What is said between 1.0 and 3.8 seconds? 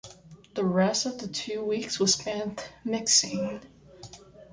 of the two weeks was spent mixing.